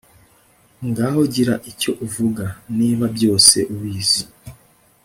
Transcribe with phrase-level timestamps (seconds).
[0.87, 2.45] ngaho gira icyo uvuga,
[2.77, 4.23] niba byose ubizi